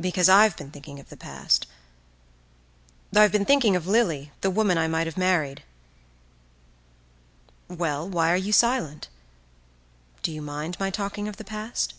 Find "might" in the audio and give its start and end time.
4.88-5.06